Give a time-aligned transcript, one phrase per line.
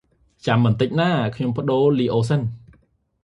[0.47, 2.41] ចាំតិចណា៎ ខ្ញុំផ្ដូរលីអូសិន។